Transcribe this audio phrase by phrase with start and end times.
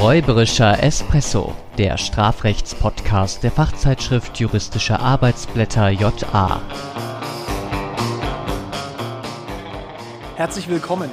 [0.00, 6.62] Räuberischer Espresso, der Strafrechtspodcast der Fachzeitschrift Juristische Arbeitsblätter JA.
[10.36, 11.10] Herzlich willkommen.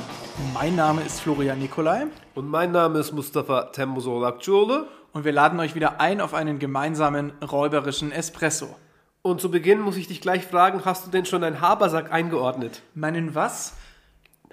[0.54, 2.06] Mein Name ist Florian Nikolai.
[2.36, 4.86] Und mein Name ist Mustafa Temmusolakciole.
[5.14, 8.68] Und wir laden euch wieder ein auf einen gemeinsamen räuberischen Espresso.
[9.24, 12.84] Und zu Beginn muss ich dich gleich fragen, hast du denn schon deinen Habersack eingeordnet?
[12.94, 13.74] Meinen was?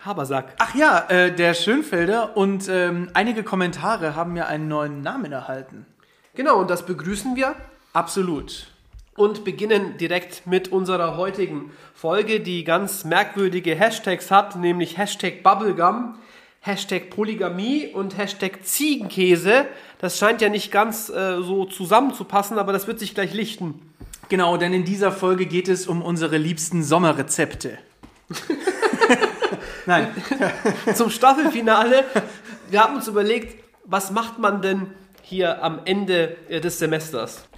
[0.04, 0.54] Habersack.
[0.58, 5.86] Ach ja, äh, der Schönfelder und ähm, einige Kommentare haben mir einen neuen Namen erhalten.
[6.34, 7.54] Genau, und das begrüßen wir.
[7.92, 8.66] Absolut.
[9.16, 16.16] Und beginnen direkt mit unserer heutigen Folge, die ganz merkwürdige Hashtags hat, nämlich Hashtag Bubblegum,
[16.60, 19.66] Hashtag Polygamie und Hashtag Ziegenkäse.
[19.98, 23.80] Das scheint ja nicht ganz äh, so zusammenzupassen, aber das wird sich gleich lichten.
[24.28, 27.78] Genau, denn in dieser Folge geht es um unsere liebsten Sommerrezepte.
[29.86, 30.08] Nein.
[30.94, 32.04] Zum Staffelfinale.
[32.70, 34.88] Wir haben uns überlegt, was macht man denn
[35.22, 37.48] hier am Ende äh, des Semesters?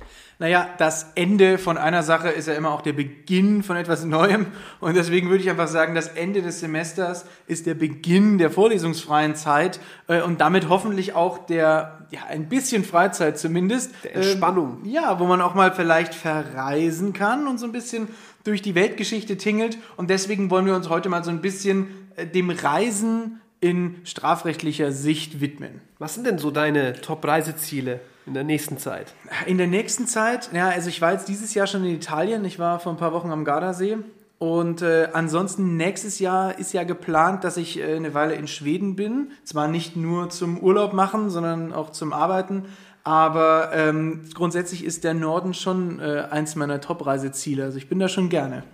[0.41, 4.47] Naja, das Ende von einer Sache ist ja immer auch der Beginn von etwas Neuem.
[4.81, 9.37] Und deswegen würde ich einfach sagen, das Ende des Semesters ist der Beginn der vorlesungsfreien
[9.37, 13.93] Zeit äh, und damit hoffentlich auch der, ja, ein bisschen Freizeit zumindest.
[14.03, 14.81] Der Entspannung.
[14.85, 18.09] Ähm, ja, wo man auch mal vielleicht verreisen kann und so ein bisschen
[18.43, 19.79] durch die Weltgeschichte tingelt.
[19.97, 22.04] Und deswegen wollen wir uns heute mal so ein bisschen
[22.35, 25.81] dem Reisen in strafrechtlicher Sicht widmen.
[25.99, 29.15] Was sind denn so deine Top-Reiseziele in der nächsten Zeit?
[29.47, 32.59] In der nächsten Zeit, ja, also ich war jetzt dieses Jahr schon in Italien, ich
[32.59, 33.99] war vor ein paar Wochen am Gardasee
[34.39, 38.97] und äh, ansonsten nächstes Jahr ist ja geplant, dass ich äh, eine Weile in Schweden
[38.97, 39.31] bin.
[39.45, 42.65] Zwar nicht nur zum Urlaub machen, sondern auch zum Arbeiten.
[43.05, 47.65] Aber ähm, grundsätzlich ist der Norden schon äh, eins meiner Top-Reiseziele.
[47.65, 48.65] Also ich bin da schon gerne.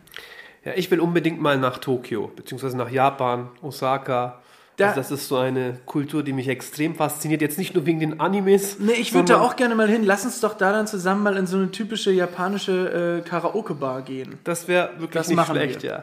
[0.64, 4.40] Ja, ich will unbedingt mal nach Tokio, beziehungsweise nach Japan, Osaka.
[4.76, 7.42] Da- also das ist so eine Kultur, die mich extrem fasziniert.
[7.42, 8.78] Jetzt nicht nur wegen den Animes.
[8.78, 10.04] Nee, ich würde da auch gerne mal hin.
[10.04, 14.38] Lass uns doch da dann zusammen mal in so eine typische japanische äh, Karaoke-Bar gehen.
[14.44, 15.90] Das wäre wirklich Das nicht schlecht, wir.
[15.90, 16.02] ja.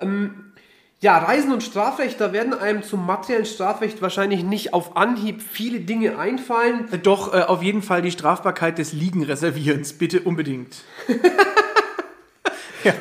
[0.00, 0.52] Ähm,
[1.00, 5.80] ja, Reisen und Strafrecht, da werden einem zum materiellen Strafrecht wahrscheinlich nicht auf Anhieb viele
[5.80, 6.90] Dinge einfallen.
[6.90, 9.92] Äh, Doch, äh, auf jeden Fall die Strafbarkeit des Liegenreservierens.
[9.94, 10.76] Bitte unbedingt.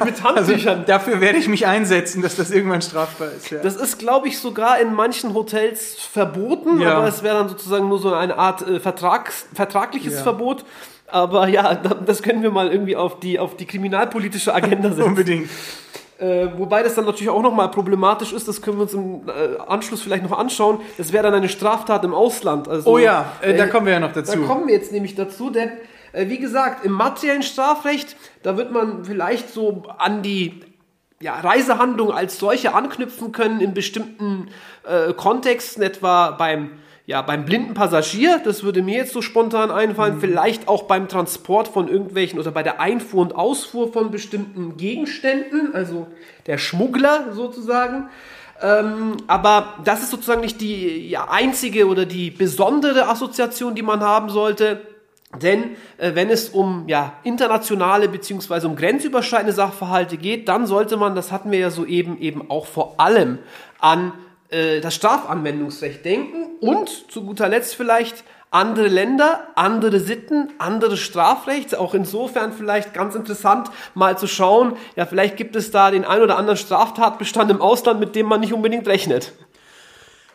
[0.04, 0.74] Mit Handtüchern.
[0.80, 3.50] Also, dafür werde ich mich einsetzen, dass das irgendwann strafbar ist.
[3.52, 3.60] Ja.
[3.62, 6.96] Das ist, glaube ich, sogar in manchen Hotels verboten, Ja.
[6.98, 10.24] aber es wäre dann sozusagen nur so eine Art äh, Vertrags, vertragliches Ja.
[10.24, 10.66] Verbot.
[11.08, 15.04] Aber ja, da- das können wir mal irgendwie auf die, auf die kriminalpolitische Agenda setzen.
[15.04, 15.50] unbedingt.
[16.18, 19.60] Äh, wobei das dann natürlich auch nochmal problematisch ist, das können wir uns im äh,
[19.68, 20.80] Anschluss vielleicht noch anschauen.
[20.98, 22.70] Das wäre dann eine Straftat im Ausland.
[22.70, 24.40] Also, Oh ja, äh, da äh, kommen wir ja noch Da dazu.
[24.44, 25.72] kommen wir jetzt nämlich dazu, denn
[26.16, 30.62] wie gesagt, im materiellen Strafrecht, da wird man vielleicht so an die
[31.22, 34.50] ja, Reisehandlung als solche anknüpfen können in bestimmten
[34.84, 36.72] äh, Kontexten, etwa beim,
[37.06, 41.68] ja, beim blinden Passagier, das würde mir jetzt so spontan einfallen, vielleicht auch beim Transport
[41.68, 46.08] von irgendwelchen oder bei der Einfuhr und Ausfuhr von bestimmten Gegenständen, also
[46.48, 48.10] der Schmuggler sozusagen.
[48.62, 54.02] Ähm, aber das ist sozusagen nicht die ja, einzige oder die besondere Assoziation, die man
[54.02, 54.95] haben sollte.
[55.42, 61.16] Denn äh, wenn es um ja, internationale beziehungsweise um grenzüberschreitende Sachverhalte geht, dann sollte man,
[61.16, 63.40] das hatten wir ja soeben, eben auch vor allem
[63.80, 64.14] an
[64.50, 68.24] äh, das Strafanwendungsrecht denken und zu guter Letzt vielleicht
[68.56, 71.76] andere Länder, andere Sitten, anderes Strafrecht.
[71.76, 76.22] Auch insofern vielleicht ganz interessant, mal zu schauen, ja, vielleicht gibt es da den ein
[76.22, 79.34] oder anderen Straftatbestand im Ausland, mit dem man nicht unbedingt rechnet.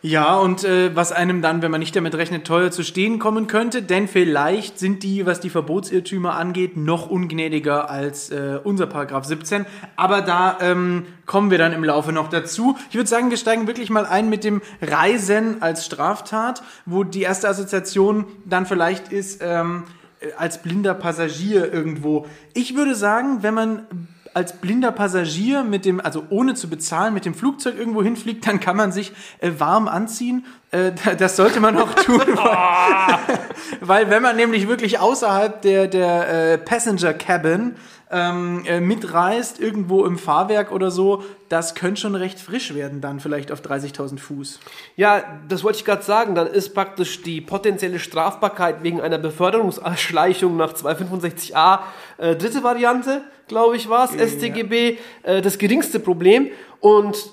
[0.02, 3.48] Ja, und äh, was einem dann, wenn man nicht damit rechnet, teuer zu stehen kommen
[3.48, 9.26] könnte, denn vielleicht sind die, was die Verbotsirrtümer angeht, noch ungnädiger als äh, unser Paragraph
[9.26, 9.66] 17.
[9.96, 12.78] Aber da ähm, kommen wir dann im Laufe noch dazu.
[12.88, 17.20] Ich würde sagen, wir steigen wirklich mal ein mit dem Reisen als Straftat, wo die
[17.20, 19.82] erste Assoziation dann vielleicht ist, ähm,
[20.20, 22.26] äh, als blinder Passagier irgendwo.
[22.54, 23.86] Ich würde sagen, wenn man
[24.34, 28.60] als blinder Passagier mit dem, also ohne zu bezahlen, mit dem Flugzeug irgendwo hinfliegt, dann
[28.60, 30.44] kann man sich äh, warm anziehen.
[30.70, 33.38] Äh, da- das sollte man auch tun, weil,
[33.80, 37.74] weil wenn man nämlich wirklich außerhalb der, der äh, Passenger Cabin
[38.10, 43.20] ähm, äh, mitreist, irgendwo im Fahrwerk oder so, das könnte schon recht frisch werden dann
[43.20, 44.58] vielleicht auf 30.000 Fuß.
[44.96, 46.34] Ja, das wollte ich gerade sagen.
[46.34, 51.80] Dann ist praktisch die potenzielle Strafbarkeit wegen einer Beförderungserschleichung nach 265a
[52.18, 56.48] äh, dritte Variante, glaube ich, war es, StGB, äh, das geringste Problem.
[56.80, 57.30] Und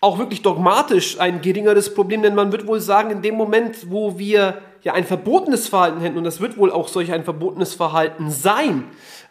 [0.00, 4.18] auch wirklich dogmatisch ein geringeres Problem, denn man wird wohl sagen, in dem Moment, wo
[4.18, 8.30] wir ja ein verbotenes Verhalten hätten, und das wird wohl auch solch ein verbotenes Verhalten
[8.30, 8.84] sein,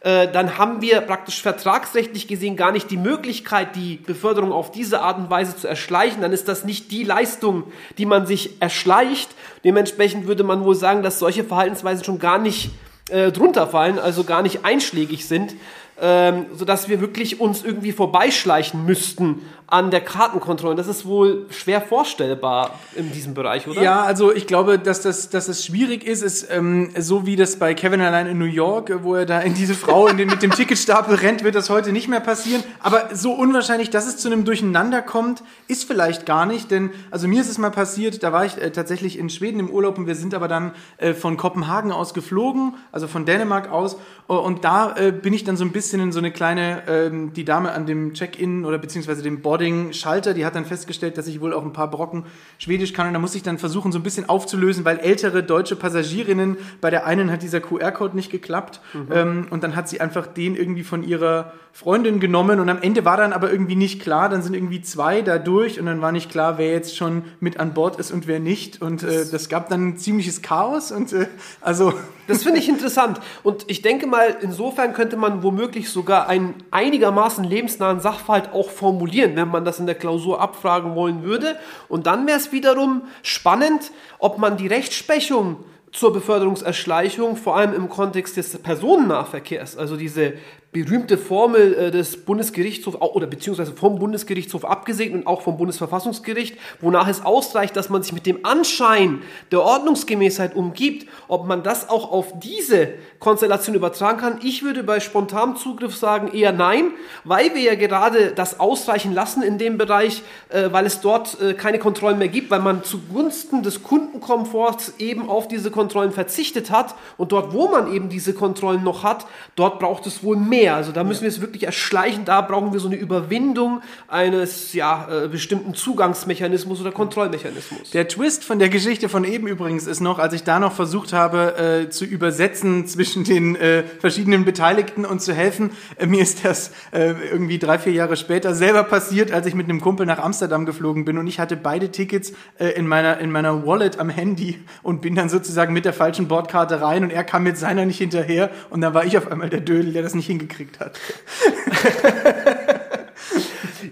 [0.05, 5.01] äh, dann haben wir praktisch vertragsrechtlich gesehen gar nicht die Möglichkeit, die Beförderung auf diese
[5.01, 6.21] Art und Weise zu erschleichen.
[6.21, 7.63] Dann ist das nicht die Leistung,
[7.97, 9.31] die man sich erschleicht.
[9.63, 12.69] Dementsprechend würde man wohl sagen, dass solche Verhaltensweisen schon gar nicht
[13.09, 15.55] äh, drunter fallen, also gar nicht einschlägig sind
[16.01, 20.75] ähm, sodass wir wirklich uns irgendwie vorbeischleichen müssten an der Kartenkontrolle.
[20.75, 23.81] Das ist wohl schwer vorstellbar in diesem Bereich, oder?
[23.81, 27.57] Ja, also ich glaube, dass das, dass das schwierig ist, ist ähm, so wie das
[27.57, 30.43] bei Kevin allein in New York, wo er da in diese Frau in den, mit
[30.43, 32.63] dem Ticketstapel rennt, wird das heute nicht mehr passieren.
[32.79, 37.27] Aber so unwahrscheinlich, dass es zu einem Durcheinander kommt, ist vielleicht gar nicht, denn also
[37.27, 40.05] mir ist es mal passiert, da war ich äh, tatsächlich in Schweden im Urlaub und
[40.05, 43.97] wir sind aber dann äh, von Kopenhagen aus geflogen, also von Dänemark aus
[44.27, 47.45] und da äh, bin ich dann so ein bisschen in so eine kleine, ähm, die
[47.45, 51.53] Dame an dem Check-in oder beziehungsweise dem Boarding-Schalter, die hat dann festgestellt, dass ich wohl
[51.53, 52.25] auch ein paar Brocken
[52.57, 53.07] Schwedisch kann.
[53.07, 56.89] Und da muss ich dann versuchen, so ein bisschen aufzulösen, weil ältere deutsche Passagierinnen, bei
[56.89, 58.81] der einen hat dieser QR-Code nicht geklappt.
[58.93, 59.07] Mhm.
[59.11, 62.61] Ähm, und dann hat sie einfach den irgendwie von ihrer Freundin genommen.
[62.61, 65.77] Und am Ende war dann aber irgendwie nicht klar, dann sind irgendwie zwei da durch
[65.77, 68.81] und dann war nicht klar, wer jetzt schon mit an Bord ist und wer nicht.
[68.81, 70.93] Und äh, das gab dann ein ziemliches Chaos.
[70.93, 71.27] Und äh,
[71.59, 71.93] also.
[72.27, 73.19] Das finde ich interessant.
[73.43, 79.35] Und ich denke mal, insofern könnte man womöglich sogar einen einigermaßen lebensnahen Sachverhalt auch formulieren,
[79.35, 81.55] wenn man das in der Klausur abfragen wollen würde.
[81.87, 85.57] Und dann wäre es wiederum spannend, ob man die Rechtsprechung
[85.95, 90.33] zur Beförderungserschleichung, vor allem im Kontext des Personennahverkehrs, also diese
[90.75, 97.07] berühmte Formel äh, des Bundesgerichtshofs oder beziehungsweise vom Bundesgerichtshof abgesegnet und auch vom Bundesverfassungsgericht, wonach
[97.07, 99.21] es ausreicht, dass man sich mit dem Anschein
[99.53, 102.89] der Ordnungsgemäßheit umgibt, ob man das auch auf diese
[103.19, 104.39] Konstellation übertragen kann.
[104.43, 106.91] Ich würde bei spontanem Zugriff sagen eher nein,
[107.23, 111.53] weil wir ja gerade das ausreichen lassen in dem Bereich, äh, weil es dort äh,
[111.53, 116.95] keine Kontrollen mehr gibt, weil man zugunsten des Kundenkomforts eben auf diese Kontrollen verzichtet hat
[117.15, 119.25] und dort, wo man eben diese Kontrollen noch hat,
[119.55, 120.75] dort braucht es wohl mehr mehr.
[120.75, 122.25] Also da müssen wir es wirklich erschleichen.
[122.25, 127.91] Da brauchen wir so eine Überwindung eines ja, äh, bestimmten Zugangsmechanismus oder Kontrollmechanismus.
[127.91, 131.13] Der Twist von der Geschichte von eben übrigens ist noch, als ich da noch versucht
[131.13, 136.45] habe äh, zu übersetzen zwischen den äh, verschiedenen Beteiligten und zu helfen, äh, mir ist
[136.45, 140.19] das äh, irgendwie drei, vier Jahre später selber passiert, als ich mit einem Kumpel nach
[140.19, 144.09] Amsterdam geflogen bin und ich hatte beide Tickets äh, in, meiner, in meiner Wallet am
[144.09, 147.85] Handy und bin dann sozusagen mit der falschen Bordkarte rein und er kam mit seiner
[147.85, 150.79] nicht hinterher und dann war ich auf einmal der Dödel, der das nicht hingekriegt gekriegt
[150.79, 150.97] hat.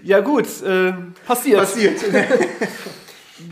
[0.02, 0.94] ja gut, äh,
[1.26, 1.60] passiert.
[1.60, 2.02] Passiert.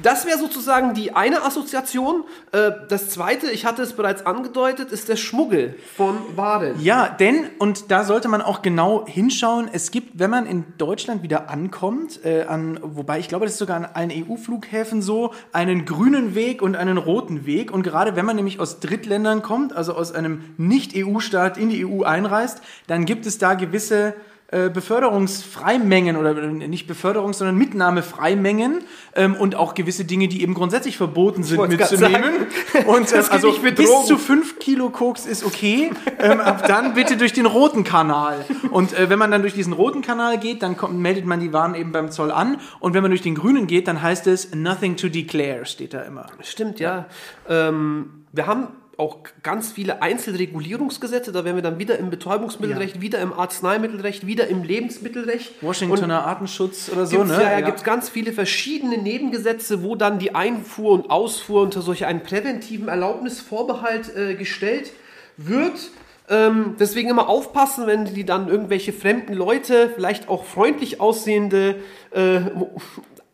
[0.02, 2.25] Das wäre sozusagen die eine Assoziation.
[2.52, 6.81] Äh, das zweite, ich hatte es bereits angedeutet, ist der Schmuggel von Waren.
[6.81, 11.25] Ja, denn, und da sollte man auch genau hinschauen, es gibt, wenn man in Deutschland
[11.25, 15.84] wieder ankommt, äh, an, wobei ich glaube, das ist sogar an allen EU-Flughäfen so, einen
[15.84, 17.73] grünen Weg und einen roten Weg.
[17.73, 22.05] Und gerade wenn man nämlich aus Drittländern kommt, also aus einem Nicht-EU-Staat in die EU
[22.05, 24.14] einreist, dann gibt es da gewisse
[24.52, 28.84] äh, Beförderungsfreimengen oder äh, nicht Beförderungs-, sondern Mitnahmefreimengen
[29.16, 32.46] ähm, und auch gewisse Dinge, die eben grundsätzlich verboten sind mitzunehmen.
[32.87, 35.90] Und äh, also bis zu fünf Kilo Koks ist okay.
[36.19, 38.44] Ähm, ab dann bitte durch den roten Kanal.
[38.70, 41.55] Und äh, wenn man dann durch diesen roten Kanal geht, dann kommt, meldet man die
[41.55, 42.60] Waren eben beim Zoll an.
[42.78, 46.02] Und wenn man durch den grünen geht, dann heißt es nothing to declare, steht da
[46.02, 46.26] immer.
[46.43, 47.06] Stimmt, ja.
[47.48, 48.69] Ähm, wir haben
[49.02, 51.32] auch ganz viele Einzelregulierungsgesetze.
[51.32, 53.02] Da wären wir dann wieder im Betäubungsmittelrecht, ja.
[53.02, 55.62] wieder im Arzneimittelrecht, wieder im Lebensmittelrecht.
[55.62, 57.34] Washingtoner Und Artenschutz oder so, ne?
[57.34, 57.60] Ja, ja, ja.
[57.60, 62.22] gibt es ganz viele verschiedene Nebengesetze, wo dann die Einfuhr und Ausfuhr unter solch einen
[62.22, 64.93] präventiven Erlaubnisvorbehalt äh, gestellt
[65.36, 65.91] wird.
[66.29, 71.77] Ähm, deswegen immer aufpassen, wenn die dann irgendwelche fremden Leute, vielleicht auch freundlich aussehende
[72.12, 72.41] äh,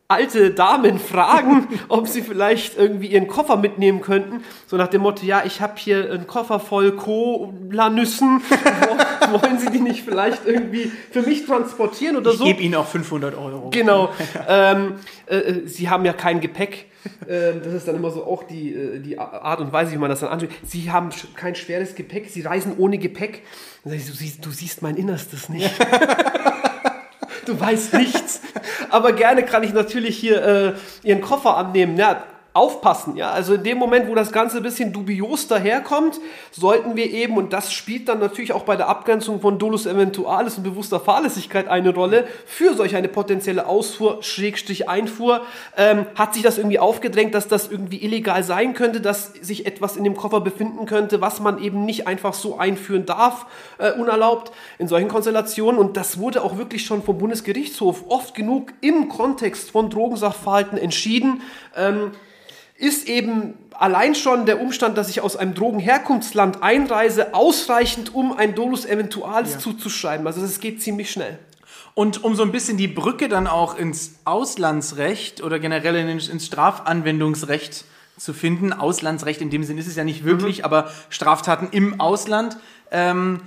[0.08, 4.42] alte Damen fragen, ob sie vielleicht irgendwie ihren Koffer mitnehmen könnten.
[4.66, 8.40] So nach dem Motto, ja, ich habe hier einen Koffer voll Cola-Nüssen.
[9.30, 12.44] Wollen Sie die nicht vielleicht irgendwie für mich transportieren oder ich so?
[12.44, 13.68] Ich gebe Ihnen auch 500 Euro.
[13.68, 14.08] Genau.
[14.48, 14.94] ähm,
[15.26, 16.86] äh, äh, Sie haben ja kein Gepäck.
[17.28, 20.08] Ähm, das ist dann immer so auch die, äh, die Art und Weise, wie man
[20.08, 20.48] das dann anschaut.
[20.62, 23.42] Sie haben kein schweres Gepäck, Sie reisen ohne Gepäck.
[23.84, 25.70] Du, siehst, du siehst mein Innerstes nicht.
[27.48, 28.40] Du weißt nichts.
[28.90, 31.96] Aber gerne kann ich natürlich hier äh, Ihren Koffer annehmen.
[31.96, 32.24] Ja,
[32.58, 33.16] aufpassen.
[33.16, 33.30] Ja?
[33.30, 37.52] Also in dem Moment, wo das Ganze ein bisschen dubios daherkommt, sollten wir eben, und
[37.52, 41.94] das spielt dann natürlich auch bei der Abgrenzung von Dolus Eventualis und bewusster Fahrlässigkeit eine
[41.94, 45.42] Rolle, für solch eine potenzielle Ausfuhr, Schrägstrich Einfuhr,
[45.76, 49.96] ähm, hat sich das irgendwie aufgedrängt, dass das irgendwie illegal sein könnte, dass sich etwas
[49.96, 53.46] in dem Koffer befinden könnte, was man eben nicht einfach so einführen darf,
[53.78, 55.80] äh, unerlaubt, in solchen Konstellationen.
[55.80, 61.42] Und das wurde auch wirklich schon vom Bundesgerichtshof oft genug im Kontext von Drogensachverhalten entschieden.
[61.76, 62.12] Ähm,
[62.78, 68.54] ist eben allein schon der Umstand, dass ich aus einem Drogenherkunftsland einreise, ausreichend, um ein
[68.54, 69.58] Dolus Eventualis ja.
[69.58, 70.26] zuzuschreiben.
[70.26, 71.38] Also es geht ziemlich schnell.
[71.94, 77.84] Und um so ein bisschen die Brücke dann auch ins Auslandsrecht oder generell ins Strafanwendungsrecht
[78.16, 80.64] zu finden, Auslandsrecht in dem Sinn ist es ja nicht wirklich, mhm.
[80.64, 82.56] aber Straftaten im Ausland,
[82.92, 83.40] ähm,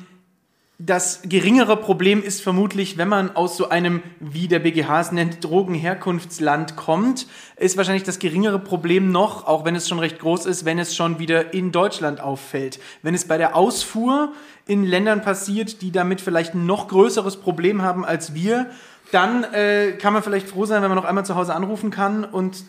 [0.83, 5.43] das geringere Problem ist vermutlich, wenn man aus so einem, wie der BGH es nennt,
[5.43, 10.65] Drogenherkunftsland kommt, ist wahrscheinlich das geringere Problem noch, auch wenn es schon recht groß ist,
[10.65, 12.79] wenn es schon wieder in Deutschland auffällt.
[13.03, 14.33] Wenn es bei der Ausfuhr
[14.65, 18.71] in Ländern passiert, die damit vielleicht ein noch größeres Problem haben als wir,
[19.11, 22.23] dann äh, kann man vielleicht froh sein, wenn man noch einmal zu Hause anrufen kann
[22.23, 22.63] und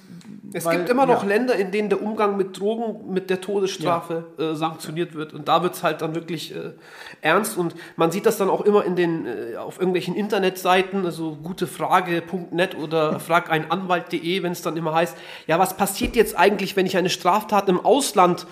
[0.55, 1.29] es Weil, gibt immer noch ja.
[1.29, 4.51] Länder, in denen der Umgang mit Drogen mit der Todesstrafe ja.
[4.51, 5.33] äh, sanktioniert wird.
[5.33, 6.73] Und da wird es halt dann wirklich äh,
[7.21, 7.57] ernst.
[7.57, 12.77] Und man sieht das dann auch immer in den, äh, auf irgendwelchen Internetseiten, also gutefrage.net
[12.77, 17.11] oder frageinanwalt.de, wenn es dann immer heißt, ja, was passiert jetzt eigentlich, wenn ich eine
[17.11, 18.47] Straftat im Ausland äh,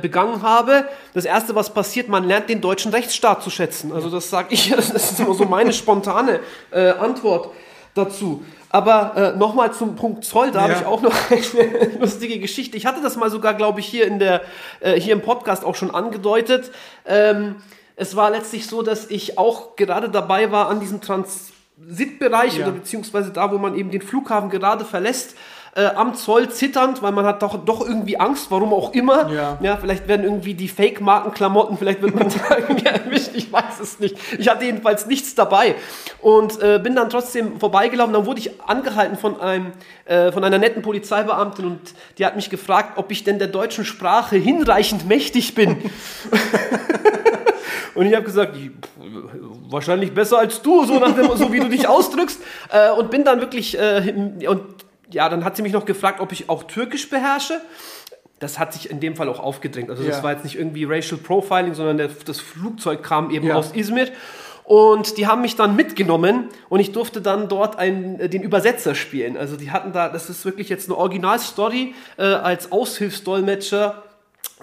[0.00, 0.88] begangen habe?
[1.14, 3.92] Das Erste, was passiert, man lernt den deutschen Rechtsstaat zu schätzen.
[3.92, 7.48] Also das sage ich, das ist immer so meine spontane äh, Antwort
[7.94, 8.44] dazu.
[8.70, 10.62] Aber äh, nochmal zum Punkt Zoll, da ja.
[10.62, 12.76] habe ich auch noch eine lustige Geschichte.
[12.76, 14.42] Ich hatte das mal sogar, glaube ich, hier in der
[14.80, 16.70] äh, hier im Podcast auch schon angedeutet.
[17.04, 17.56] Ähm,
[17.96, 22.64] es war letztlich so, dass ich auch gerade dabei war an diesem Transitbereich ja.
[22.64, 25.36] oder beziehungsweise da, wo man eben den Flughafen gerade verlässt
[25.74, 29.30] äh, am Zoll zitternd, weil man hat doch, doch irgendwie Angst, warum auch immer.
[29.30, 29.58] Ja.
[29.62, 33.98] ja vielleicht werden irgendwie die Fake-Marken-Klamotten, vielleicht wird man da irgendwie erwischt, ich weiß es
[33.98, 34.16] nicht.
[34.38, 35.74] Ich hatte jedenfalls nichts dabei
[36.20, 38.12] und äh, bin dann trotzdem vorbeigelaufen.
[38.12, 39.72] Dann wurde ich angehalten von, einem,
[40.04, 41.80] äh, von einer netten Polizeibeamtin und
[42.18, 45.78] die hat mich gefragt, ob ich denn der deutschen Sprache hinreichend mächtig bin.
[47.94, 48.56] Und ich habe gesagt,
[49.68, 52.40] wahrscheinlich besser als du, so, nach dem, so wie du dich ausdrückst.
[52.70, 54.14] Äh, und bin dann wirklich, äh,
[54.48, 54.62] und
[55.12, 57.60] ja, dann hat sie mich noch gefragt, ob ich auch Türkisch beherrsche.
[58.38, 59.88] Das hat sich in dem Fall auch aufgedrängt.
[59.88, 60.22] Also das ja.
[60.22, 63.54] war jetzt nicht irgendwie Racial Profiling, sondern der, das Flugzeug kam eben ja.
[63.54, 64.08] aus Izmir.
[64.64, 68.94] Und die haben mich dann mitgenommen und ich durfte dann dort einen, äh, den Übersetzer
[68.94, 69.36] spielen.
[69.36, 74.02] Also die hatten da, das ist wirklich jetzt eine Originalstory äh, als Aushilfsdolmetscher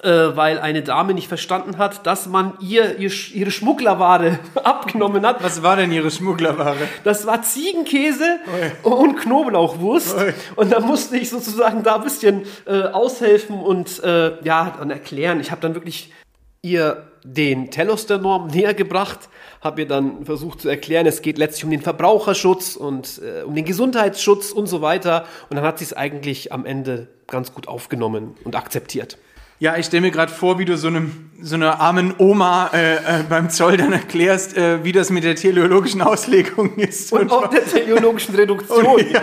[0.04, 5.44] äh, weil eine Dame nicht verstanden hat, dass man ihr, ihr ihre Schmugglerware abgenommen hat.
[5.44, 6.88] Was war denn ihre Schmugglerware?
[7.04, 8.40] Das war Ziegenkäse
[8.84, 8.90] Oi.
[8.90, 10.18] und Knoblauchwurst.
[10.18, 10.34] Oi.
[10.56, 15.40] Und da musste ich sozusagen da ein bisschen äh, aushelfen und äh, ja, dann erklären.
[15.42, 16.14] Ich habe dann wirklich
[16.62, 19.30] ihr den Telos der Norm näher gebracht,
[19.62, 23.56] habe ihr dann versucht zu erklären, es geht letztlich um den Verbraucherschutz und äh, um
[23.56, 25.26] den Gesundheitsschutz und so weiter.
[25.50, 29.18] Und dann hat sie es eigentlich am Ende ganz gut aufgenommen und akzeptiert.
[29.62, 32.96] Ja, ich stelle mir gerade vor, wie du so einem so einer armen Oma äh,
[32.96, 37.12] äh, beim Zoll dann erklärst, äh, wie das mit der teleologischen Auslegung ist.
[37.14, 38.86] Und, und auch der teleologischen Reduktion.
[38.86, 39.22] Und, ja.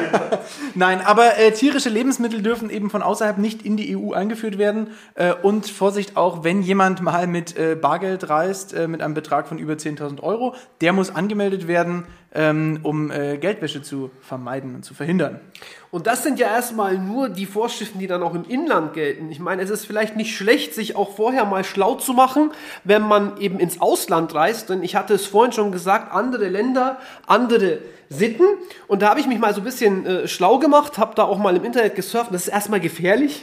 [0.74, 4.88] Nein, aber äh, tierische Lebensmittel dürfen eben von außerhalb nicht in die EU eingeführt werden.
[5.14, 9.46] Äh, und Vorsicht auch, wenn jemand mal mit äh, Bargeld reist, äh, mit einem Betrag
[9.48, 14.84] von über 10.000 Euro, der muss angemeldet werden, ähm, um äh, Geldwäsche zu vermeiden und
[14.84, 15.40] zu verhindern.
[15.90, 19.30] Und das sind ja erstmal nur die Vorschriften, die dann auch im Inland gelten.
[19.30, 22.50] Ich meine, es ist vielleicht nicht schlecht, sich auch vorher mal schlau zu machen,
[22.84, 24.68] wenn man eben ins Ausland reist.
[24.68, 27.78] Denn ich hatte es vorhin schon gesagt, andere Länder, andere
[28.08, 28.44] Sitten.
[28.86, 31.38] Und da habe ich mich mal so ein bisschen äh, schlau gemacht, habe da auch
[31.38, 32.32] mal im Internet gesurft.
[32.32, 33.42] Das ist erstmal gefährlich,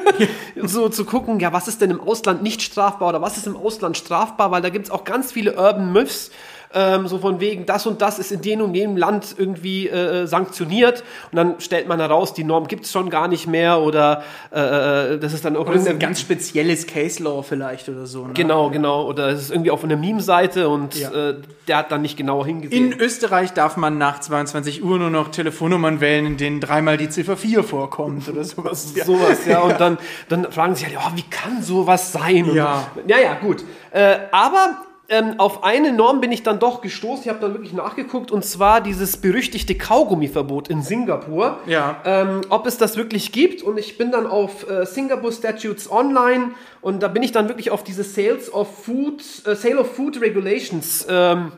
[0.62, 3.56] so zu gucken, ja, was ist denn im Ausland nicht strafbar oder was ist im
[3.56, 6.30] Ausland strafbar, weil da gibt es auch ganz viele Urban Myths
[6.76, 10.26] ähm, so von wegen, das und das ist in dem und jenem Land irgendwie äh,
[10.26, 11.02] sanktioniert
[11.32, 15.14] und dann stellt man heraus, die Norm gibt es schon gar nicht mehr oder äh,
[15.14, 18.26] äh das ist dann auch oder ein ganz spezielles Case Law vielleicht oder so.
[18.26, 18.34] Ne?
[18.34, 19.06] Genau, genau.
[19.06, 21.10] Oder es ist irgendwie auf einer Meme-Seite und ja.
[21.10, 21.34] äh,
[21.66, 22.92] der hat dann nicht genauer hingesehen.
[22.92, 27.08] In Österreich darf man nach 22 Uhr nur noch Telefonnummern wählen, in denen dreimal die
[27.08, 28.92] Ziffer 4 vorkommt oder sowas.
[28.94, 29.04] ja.
[29.04, 29.60] Sowas, ja.
[29.60, 32.52] Und dann, dann fragen sie halt, oh, wie kann sowas sein?
[32.54, 32.90] Ja.
[32.94, 33.64] Und, ja, ja, gut.
[33.90, 37.24] Äh, aber ähm, auf eine Norm bin ich dann doch gestoßen.
[37.24, 41.58] Ich habe dann wirklich nachgeguckt und zwar dieses berüchtigte Kaugummiverbot in Singapur.
[41.66, 42.00] Ja.
[42.04, 46.52] Ähm, ob es das wirklich gibt und ich bin dann auf äh, Singapore Statutes Online
[46.80, 50.20] und da bin ich dann wirklich auf diese Sales of Food, äh, Sale of Food
[50.20, 51.52] Regulations ähm,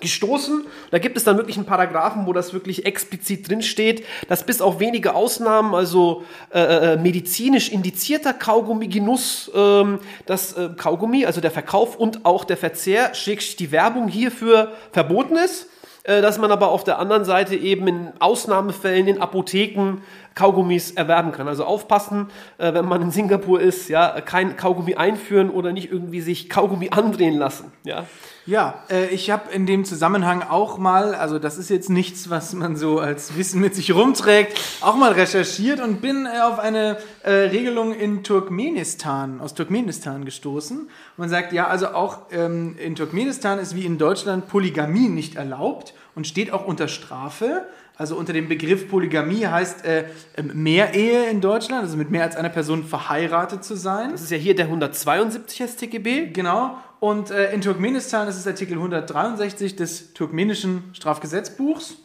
[0.00, 0.64] gestoßen.
[0.90, 4.60] Da gibt es dann wirklich einen Paragraphen, wo das wirklich explizit drin steht, dass bis
[4.60, 11.50] auf wenige Ausnahmen, also äh, äh medizinisch indizierter Kaugummi-Genuss, ähm, das äh, Kaugummi, also der
[11.50, 15.66] Verkauf und auch der Verzehr, schrägstrich die Werbung hierfür verboten ist
[16.04, 19.98] äh, dass man aber auf der anderen Seite eben in Ausnahmefällen in Apotheken
[20.40, 21.48] Kaugummis erwerben kann.
[21.48, 26.22] Also aufpassen, äh, wenn man in Singapur ist, ja, kein Kaugummi einführen oder nicht irgendwie
[26.22, 28.06] sich Kaugummi andrehen lassen, ja.
[28.46, 32.54] Ja, äh, ich habe in dem Zusammenhang auch mal, also das ist jetzt nichts, was
[32.54, 36.96] man so als Wissen mit sich rumträgt, auch mal recherchiert und bin äh, auf eine
[37.22, 40.88] äh, Regelung in Turkmenistan, aus Turkmenistan gestoßen.
[41.18, 45.92] Man sagt, ja, also auch ähm, in Turkmenistan ist wie in Deutschland Polygamie nicht erlaubt
[46.14, 47.66] und steht auch unter Strafe.
[48.00, 52.34] Also unter dem Begriff Polygamie heißt äh, ähm, Mehrehe in Deutschland, also mit mehr als
[52.34, 54.12] einer Person verheiratet zu sein.
[54.12, 56.28] Das ist ja hier der 172 StGB.
[56.28, 56.78] Genau.
[56.98, 61.96] Und äh, in Turkmenistan ist es Artikel 163 des turkmenischen Strafgesetzbuchs,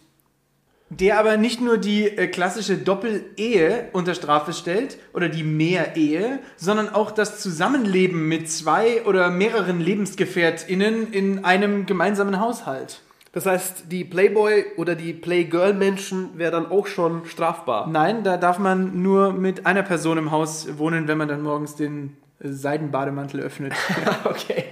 [0.90, 6.90] der aber nicht nur die äh, klassische Doppel-Ehe unter Strafe stellt oder die Mehrehe, sondern
[6.90, 13.00] auch das Zusammenleben mit zwei oder mehreren LebensgefährtInnen in einem gemeinsamen Haushalt.
[13.36, 17.86] Das heißt, die Playboy- oder die Playgirl-Menschen wäre dann auch schon strafbar.
[17.86, 21.76] Nein, da darf man nur mit einer Person im Haus wohnen, wenn man dann morgens
[21.76, 23.74] den Seidenbademantel öffnet.
[24.24, 24.64] okay.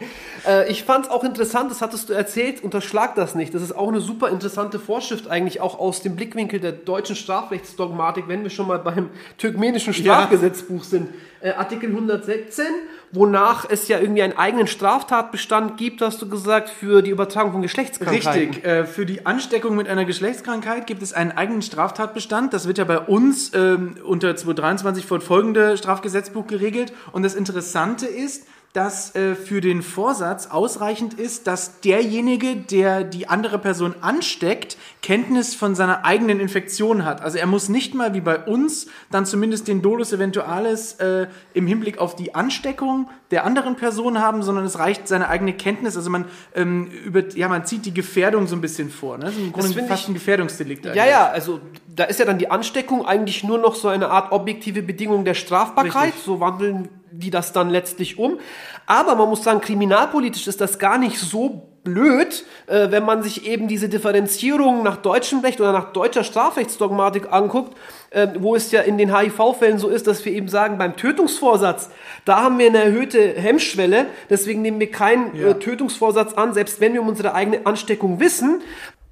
[0.47, 3.53] Äh, ich fand es auch interessant, das hattest du erzählt, unterschlag das nicht.
[3.53, 8.29] Das ist auch eine super interessante Vorschrift, eigentlich auch aus dem Blickwinkel der deutschen Strafrechtsdogmatik,
[8.29, 10.89] wenn wir schon mal beim türkmenischen Strafgesetzbuch ja.
[10.89, 11.09] sind.
[11.41, 12.65] Äh, Artikel 117,
[13.13, 17.61] wonach es ja irgendwie einen eigenen Straftatbestand gibt, hast du gesagt, für die Übertragung von
[17.61, 18.49] Geschlechtskrankheiten.
[18.49, 22.53] Richtig, äh, für die Ansteckung mit einer Geschlechtskrankheit gibt es einen eigenen Straftatbestand.
[22.53, 26.91] Das wird ja bei uns ähm, unter 223 fortfolgende Strafgesetzbuch geregelt.
[27.11, 33.29] Und das Interessante ist, dass äh, für den Vorsatz ausreichend ist, dass derjenige, der die
[33.29, 37.21] andere Person ansteckt, Kenntnis von seiner eigenen Infektion hat.
[37.21, 41.67] Also er muss nicht mal wie bei uns dann zumindest den Dolus Eventualis äh, im
[41.67, 45.95] Hinblick auf die Ansteckung der anderen Person haben, sondern es reicht seine eigene Kenntnis.
[45.95, 46.25] Also man
[46.55, 49.17] ähm, über, ja man zieht die Gefährdung so ein bisschen vor.
[49.17, 49.25] Ne?
[49.25, 50.87] Das ist im Grunde fast ich, ein Gefährdungsdelikt.
[50.87, 50.97] Eigentlich.
[50.97, 51.59] Ja, ja, also
[51.95, 55.33] da ist ja dann die Ansteckung eigentlich nur noch so eine Art objektive Bedingung der
[55.33, 56.07] Strafbarkeit.
[56.07, 56.23] Richtig.
[56.23, 58.39] So wandeln die das dann letztlich um.
[58.85, 63.45] Aber man muss sagen, kriminalpolitisch ist das gar nicht so blöd, äh, wenn man sich
[63.45, 67.77] eben diese Differenzierung nach deutschem Recht oder nach deutscher Strafrechtsdogmatik anguckt,
[68.11, 71.89] äh, wo es ja in den HIV-Fällen so ist, dass wir eben sagen, beim Tötungsvorsatz,
[72.23, 75.49] da haben wir eine erhöhte Hemmschwelle, deswegen nehmen wir keinen ja.
[75.49, 78.61] äh, Tötungsvorsatz an, selbst wenn wir um unsere eigene Ansteckung wissen.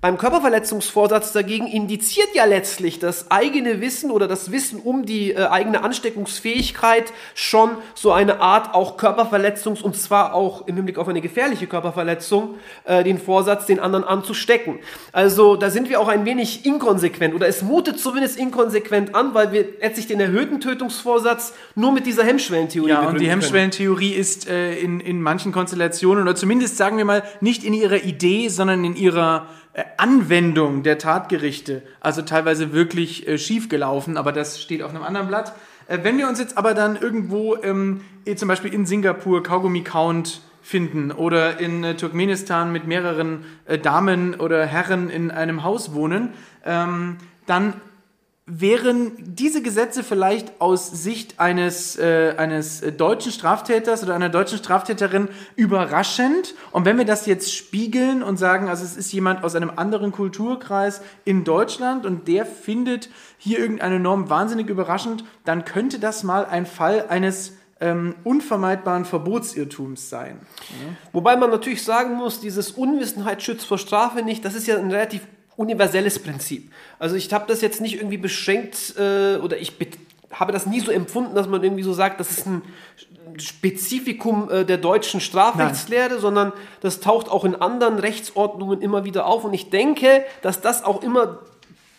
[0.02, 5.46] Beim Körperverletzungsvorsatz dagegen indiziert ja letztlich das eigene Wissen oder das Wissen um die äh,
[5.46, 11.22] eigene Ansteckungsfähigkeit schon so eine Art auch Körperverletzungs- und zwar auch im Hinblick auf eine
[11.22, 14.80] gefährliche Körperverletzung äh, den Vorsatz, den anderen anzustecken.
[15.12, 19.52] Also da sind wir auch ein wenig inkonsequent oder es mutet zumindest inkonsequent an, weil
[19.52, 24.80] wir letztlich den erhöhten Tötungsvorsatz nur mit dieser Hemmschwellentheorie Ja, und die Hemmschwellentheorie ist äh,
[24.80, 28.96] in, in manchen Konstellationen oder zumindest sagen wir mal nicht in ihrer Idee, sondern in
[28.96, 29.46] ihrer
[29.98, 35.28] Anwendung der Tatgerichte, also teilweise wirklich äh, schief gelaufen, aber das steht auf einem anderen
[35.28, 35.54] Blatt.
[35.88, 38.02] Äh, wenn wir uns jetzt aber dann irgendwo ähm,
[38.36, 44.66] zum Beispiel in Singapur Kaugummi-Count finden oder in äh, Turkmenistan mit mehreren äh, Damen oder
[44.66, 46.34] Herren in einem Haus wohnen,
[46.66, 47.74] ähm, dann
[48.54, 55.30] wären diese Gesetze vielleicht aus Sicht eines, äh, eines deutschen Straftäters oder einer deutschen Straftäterin
[55.56, 56.54] überraschend.
[56.72, 60.12] Und wenn wir das jetzt spiegeln und sagen, also es ist jemand aus einem anderen
[60.12, 66.46] Kulturkreis in Deutschland und der findet hier irgendeine Norm wahnsinnig überraschend, dann könnte das mal
[66.46, 70.40] ein Fall eines ähm, unvermeidbaren Verbotsirrtums sein.
[70.70, 70.96] Ja?
[71.14, 74.92] Wobei man natürlich sagen muss, dieses Unwissenheit schützt vor Strafe nicht, das ist ja ein
[74.92, 75.22] relativ
[75.56, 76.72] universelles Prinzip.
[77.00, 79.74] Also ich habe das jetzt nicht irgendwie beschränkt äh, oder ich
[80.32, 82.62] habe das nie so empfunden, dass man irgendwie so sagt, das ist ein
[83.38, 86.20] Spezifikum äh, der deutschen Strafrechtslehre, Nein.
[86.20, 89.44] sondern das taucht auch in anderen Rechtsordnungen immer wieder auf.
[89.44, 91.40] Und ich denke, dass das auch immer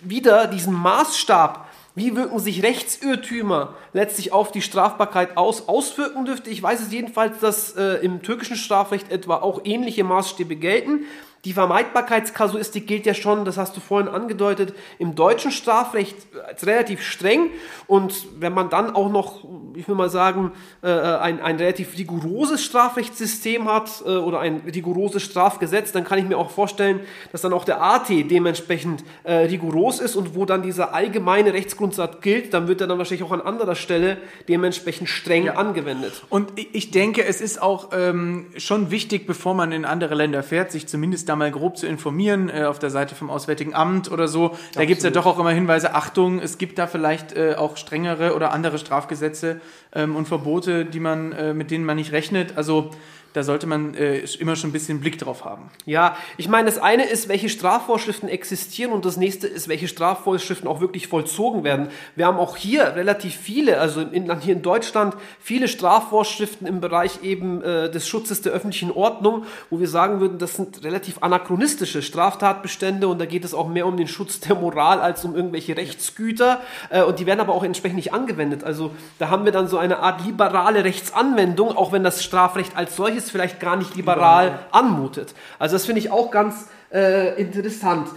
[0.00, 6.50] wieder diesen Maßstab, wie wirken sich Rechtsirrtümer letztlich auf die Strafbarkeit aus, auswirken dürfte.
[6.50, 11.04] Ich weiß es jedenfalls, dass äh, im türkischen Strafrecht etwa auch ähnliche Maßstäbe gelten.
[11.44, 17.02] Die Vermeidbarkeitskasuistik gilt ja schon, das hast du vorhin angedeutet, im deutschen Strafrecht als relativ
[17.02, 17.50] streng.
[17.88, 19.42] Und wenn man dann auch noch,
[19.74, 20.52] ich will mal sagen,
[20.82, 26.26] äh, ein, ein relativ rigoroses Strafrechtssystem hat äh, oder ein rigoroses Strafgesetz, dann kann ich
[26.26, 27.00] mir auch vorstellen,
[27.32, 32.20] dass dann auch der AT dementsprechend äh, rigoros ist und wo dann dieser allgemeine Rechtsgrundsatz
[32.20, 35.54] gilt, dann wird er dann wahrscheinlich auch an anderer Stelle dementsprechend streng ja.
[35.54, 36.22] angewendet.
[36.28, 40.70] Und ich denke, es ist auch ähm, schon wichtig, bevor man in andere Länder fährt,
[40.70, 44.28] sich zumindest da mal grob zu informieren, äh, auf der Seite vom Auswärtigen Amt oder
[44.28, 44.56] so.
[44.74, 48.34] Da gibt's ja doch auch immer Hinweise, Achtung, es gibt da vielleicht äh, auch strengere
[48.34, 49.60] oder andere Strafgesetze
[49.94, 52.56] ähm, und Verbote, die man, äh, mit denen man nicht rechnet.
[52.56, 52.90] Also
[53.32, 55.70] da sollte man äh, immer schon ein bisschen Blick drauf haben.
[55.86, 60.68] Ja, ich meine, das eine ist, welche Strafvorschriften existieren und das nächste ist, welche Strafvorschriften
[60.68, 61.88] auch wirklich vollzogen werden.
[62.14, 67.22] Wir haben auch hier relativ viele, also in, hier in Deutschland, viele Strafvorschriften im Bereich
[67.22, 72.02] eben äh, des Schutzes der öffentlichen Ordnung, wo wir sagen würden, das sind relativ anachronistische
[72.02, 75.76] Straftatbestände und da geht es auch mehr um den Schutz der Moral als um irgendwelche
[75.76, 78.64] Rechtsgüter äh, und die werden aber auch entsprechend nicht angewendet.
[78.64, 82.96] Also da haben wir dann so eine Art liberale Rechtsanwendung, auch wenn das Strafrecht als
[82.96, 84.66] solches vielleicht gar nicht liberal, liberal.
[84.70, 85.34] anmutet.
[85.58, 88.08] Also das finde ich auch ganz äh, interessant.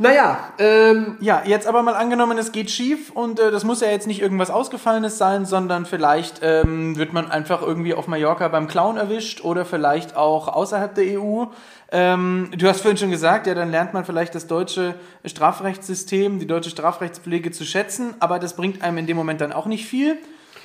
[0.00, 3.88] Naja, ähm, ja, jetzt aber mal angenommen, es geht schief und äh, das muss ja
[3.88, 8.68] jetzt nicht irgendwas Ausgefallenes sein, sondern vielleicht ähm, wird man einfach irgendwie auf Mallorca beim
[8.68, 11.46] Clown erwischt oder vielleicht auch außerhalb der EU.
[11.90, 16.46] Ähm, du hast vorhin schon gesagt, ja, dann lernt man vielleicht das deutsche Strafrechtssystem, die
[16.46, 20.16] deutsche Strafrechtspflege zu schätzen, aber das bringt einem in dem Moment dann auch nicht viel.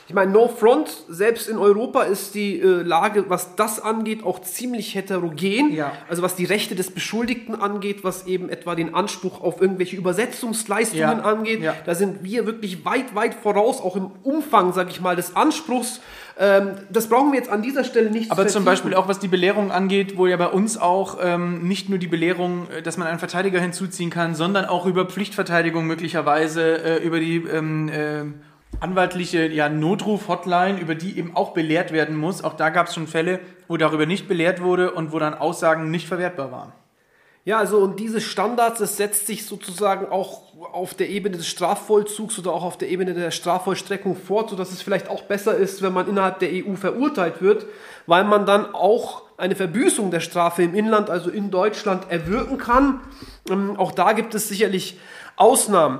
[0.09, 4.41] Ich meine, No Front, selbst in Europa ist die äh, Lage, was das angeht, auch
[4.41, 5.73] ziemlich heterogen.
[5.73, 5.93] Ja.
[6.09, 11.19] Also was die Rechte des Beschuldigten angeht, was eben etwa den Anspruch auf irgendwelche Übersetzungsleistungen
[11.19, 11.23] ja.
[11.23, 11.61] angeht.
[11.61, 11.73] Ja.
[11.85, 16.01] Da sind wir wirklich weit, weit voraus, auch im Umfang, sag ich mal, des Anspruchs.
[16.37, 19.27] Ähm, das brauchen wir jetzt an dieser Stelle nicht Aber zum Beispiel auch was die
[19.29, 23.07] Belehrung angeht, wo ja bei uns auch ähm, nicht nur die Belehrung, äh, dass man
[23.07, 28.23] einen Verteidiger hinzuziehen kann, sondern auch über Pflichtverteidigung möglicherweise, äh, über die ähm, äh,
[28.83, 32.43] anwaltliche ja, Notruf-Hotline, über die eben auch belehrt werden muss.
[32.43, 35.89] Auch da gab es schon Fälle, wo darüber nicht belehrt wurde und wo dann Aussagen
[35.89, 36.73] nicht verwertbar waren.
[37.45, 42.39] Ja, also und diese Standards, das setzt sich sozusagen auch auf der Ebene des Strafvollzugs
[42.39, 45.93] oder auch auf der Ebene der Strafvollstreckung fort, sodass es vielleicht auch besser ist, wenn
[45.93, 47.65] man innerhalb der EU verurteilt wird,
[48.05, 53.01] weil man dann auch eine Verbüßung der Strafe im Inland, also in Deutschland, erwirken kann.
[53.49, 54.99] Ähm, auch da gibt es sicherlich
[55.35, 55.99] Ausnahmen.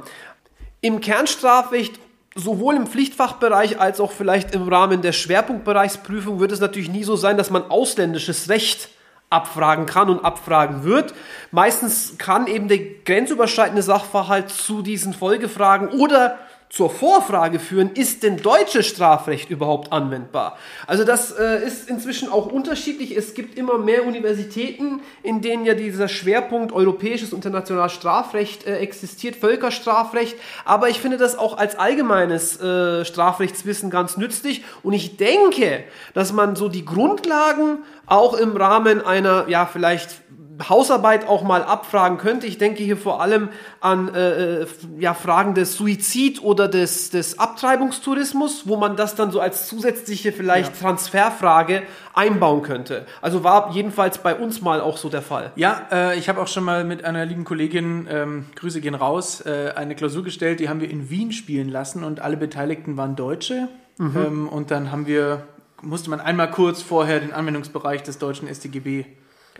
[0.79, 1.97] Im Kernstrafrecht
[2.35, 7.15] sowohl im Pflichtfachbereich als auch vielleicht im Rahmen der Schwerpunktbereichsprüfung wird es natürlich nie so
[7.15, 8.89] sein, dass man ausländisches Recht
[9.29, 11.13] abfragen kann und abfragen wird.
[11.51, 16.37] Meistens kann eben der grenzüberschreitende Sachverhalt zu diesen Folgefragen oder
[16.73, 20.57] zur Vorfrage führen, ist denn deutsches Strafrecht überhaupt anwendbar?
[20.87, 23.15] Also das äh, ist inzwischen auch unterschiedlich.
[23.15, 29.35] Es gibt immer mehr Universitäten, in denen ja dieser Schwerpunkt europäisches internationales Strafrecht äh, existiert,
[29.35, 30.35] Völkerstrafrecht.
[30.65, 34.63] Aber ich finde das auch als allgemeines äh, Strafrechtswissen ganz nützlich.
[34.81, 35.83] Und ich denke,
[36.15, 40.23] dass man so die Grundlagen auch im Rahmen einer, ja, vielleicht
[40.69, 42.45] Hausarbeit auch mal abfragen könnte.
[42.45, 44.67] Ich denke hier vor allem an äh, äh,
[44.99, 50.31] ja, Fragen des Suizid oder des, des Abtreibungstourismus, wo man das dann so als zusätzliche
[50.31, 50.81] vielleicht ja.
[50.81, 53.05] Transferfrage einbauen könnte.
[53.21, 55.51] Also war jedenfalls bei uns mal auch so der Fall.
[55.55, 59.41] Ja, äh, ich habe auch schon mal mit einer lieben Kollegin, ähm, Grüße gehen raus,
[59.41, 63.15] äh, eine Klausur gestellt, die haben wir in Wien spielen lassen und alle Beteiligten waren
[63.15, 63.69] Deutsche.
[63.97, 64.17] Mhm.
[64.17, 65.43] Ähm, und dann haben wir,
[65.81, 69.05] musste man einmal kurz vorher den Anwendungsbereich des deutschen StGB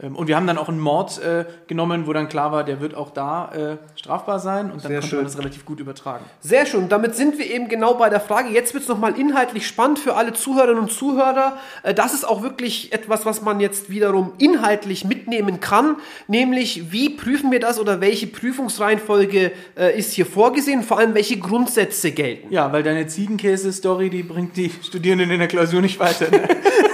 [0.02, 2.96] und wir haben dann auch einen Mord äh, genommen, wo dann klar war, der wird
[2.96, 5.20] auch da äh, strafbar sein und dann Sehr konnte schön.
[5.20, 6.26] man das relativ gut übertragen.
[6.42, 6.90] Sehr schön.
[6.90, 8.50] Damit sind wir eben genau bei der Frage.
[8.50, 11.58] Jetzt wird es nochmal inhaltlich spannend für alle Zuhörerinnen und Zuhörer.
[11.84, 17.12] Äh, das ist auch wirklich etwas, was man jetzt wiederum inhaltlich mitnehmen kann, nämlich wie
[17.12, 22.52] prüfen wir das oder welche Prüfungsreihenfolge äh, ist hier vorgesehen, vor allem welche Grundsätze gelten.
[22.52, 26.32] Ja, weil deine Ziegenkäse-Story, die bringt die Studierenden in der Klausur nicht weiter.
[26.32, 26.42] Ne?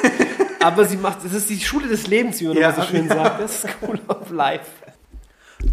[0.60, 3.16] Aber sie macht, das ist die Schule des Lebens, wie man ja, so schön ja.
[3.16, 3.42] sagt.
[3.42, 4.70] Das ist School of Life.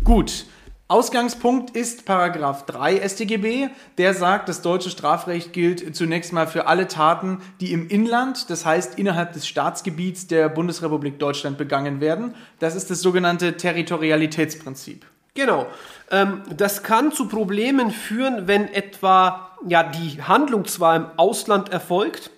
[0.05, 0.47] Gut.
[0.89, 6.87] Ausgangspunkt ist Paragraph 3 StGB, der sagt, das deutsche Strafrecht gilt zunächst mal für alle
[6.87, 12.37] Taten, die im Inland, das heißt innerhalb des Staatsgebiets der Bundesrepublik Deutschland begangen werden.
[12.61, 15.05] Das ist das sogenannte Territorialitätsprinzip.
[15.35, 15.67] Genau.
[16.13, 22.31] Ähm, das kann zu Problemen führen, wenn etwa ja, die Handlung zwar im Ausland erfolgt,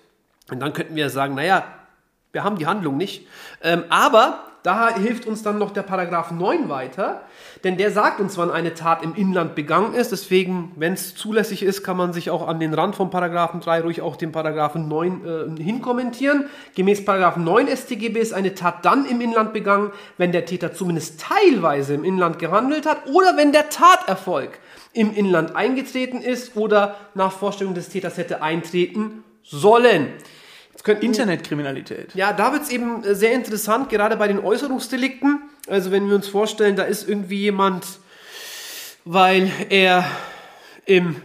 [0.49, 1.63] und dann könnten wir sagen, naja,
[2.31, 3.27] wir haben die Handlung nicht.
[3.63, 7.21] Ähm, aber da hilft uns dann noch der Paragraph 9 weiter,
[7.63, 10.11] denn der sagt uns, wann eine Tat im Inland begangen ist.
[10.11, 13.81] Deswegen, wenn es zulässig ist, kann man sich auch an den Rand vom Paragraphen 3
[13.81, 16.45] ruhig auch den Paragraphen 9 äh, hinkommentieren.
[16.75, 21.21] Gemäß Paragraph 9 StGB ist eine Tat dann im Inland begangen, wenn der Täter zumindest
[21.21, 24.59] teilweise im Inland gehandelt hat oder wenn der Taterfolg
[24.91, 30.09] im Inland eingetreten ist oder nach Vorstellung des Täters hätte eintreten sollen.
[30.83, 32.15] Könnten, Internetkriminalität.
[32.15, 35.41] Ja, da wird es eben äh, sehr interessant, gerade bei den Äußerungsdelikten.
[35.67, 37.85] Also wenn wir uns vorstellen, da ist irgendwie jemand,
[39.05, 40.05] weil er
[40.85, 41.17] im...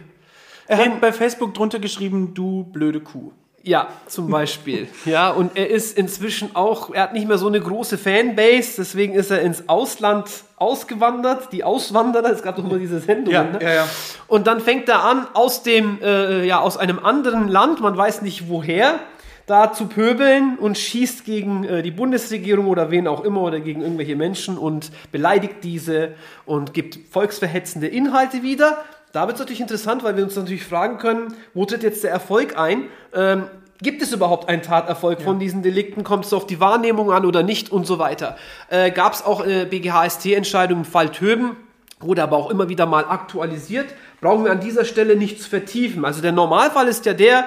[0.67, 3.31] Er hat bei Facebook drunter geschrieben, du blöde Kuh.
[3.65, 4.87] Ja, zum Beispiel.
[5.05, 9.13] ja, und er ist inzwischen auch, er hat nicht mehr so eine große Fanbase, deswegen
[9.13, 11.51] ist er ins Ausland ausgewandert.
[11.51, 13.33] Die Auswanderer, es gab doch immer diese Sendung.
[13.33, 13.59] Ja, ne?
[13.59, 13.87] ja, ja.
[14.27, 18.21] Und dann fängt er an, aus dem, äh, ja, aus einem anderen Land, man weiß
[18.21, 18.99] nicht woher,
[19.45, 23.81] da zu pöbeln und schießt gegen äh, die Bundesregierung oder wen auch immer oder gegen
[23.81, 26.13] irgendwelche Menschen und beleidigt diese
[26.45, 28.83] und gibt volksverhetzende Inhalte wieder.
[29.11, 32.11] Da wird es natürlich interessant, weil wir uns natürlich fragen können, wo tritt jetzt der
[32.11, 32.85] Erfolg ein?
[33.13, 33.43] Ähm,
[33.81, 36.03] gibt es überhaupt einen Taterfolg von diesen Delikten?
[36.03, 38.35] Kommt es auf die Wahrnehmung an oder nicht und so weiter?
[38.69, 41.55] Äh, Gab es auch äh, BGHST-Entscheidungen im Fall Töben?
[42.01, 43.87] Wurde aber auch immer wieder mal aktualisiert.
[44.19, 46.03] Brauchen wir an dieser Stelle nicht zu vertiefen.
[46.03, 47.45] Also der Normalfall ist ja der,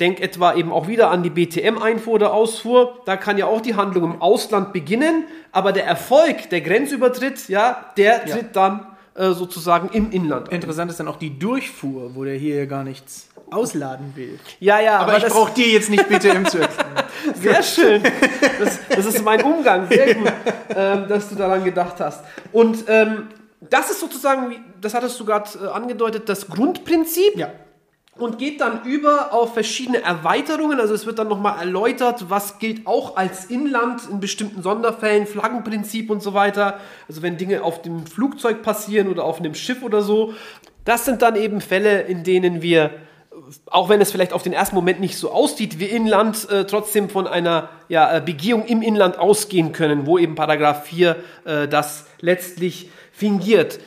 [0.00, 3.00] Denk etwa eben auch wieder an die BTM-Einfuhr oder Ausfuhr.
[3.04, 7.86] Da kann ja auch die Handlung im Ausland beginnen, aber der Erfolg, der Grenzübertritt, ja,
[7.96, 8.34] der Ja.
[8.36, 10.48] tritt dann äh, sozusagen im Inland.
[10.50, 10.54] ein.
[10.54, 14.38] Interessant ist dann auch die Durchfuhr, wo der hier gar nichts ausladen will.
[14.60, 16.92] Ja, ja, Aber, ich das- brauche dir jetzt nicht BTM zu erklären.
[17.34, 18.02] Sehr schön.
[18.60, 19.88] Das, das ist mein Umgang.
[19.88, 20.32] Sehr gut,
[20.76, 22.22] ähm, dass du daran gedacht hast.
[22.52, 23.26] Und ähm,
[23.68, 27.36] das ist sozusagen, das hattest du gerade äh, angedeutet, das Grundprinzip.
[27.36, 27.50] ja.
[28.18, 30.80] Und geht dann über auf verschiedene Erweiterungen.
[30.80, 36.10] Also es wird dann nochmal erläutert, was gilt auch als Inland in bestimmten Sonderfällen, Flaggenprinzip
[36.10, 36.80] und so weiter.
[37.08, 40.34] Also wenn Dinge auf dem Flugzeug passieren oder auf einem Schiff oder so.
[40.84, 42.90] Das sind dann eben Fälle, in denen wir,
[43.66, 47.10] auch wenn es vielleicht auf den ersten Moment nicht so aussieht wie Inland, äh, trotzdem
[47.10, 52.06] von einer ja, äh, Begehung im Inland ausgehen können, wo eben Paragraph 4 äh, das
[52.20, 53.78] letztlich fingiert.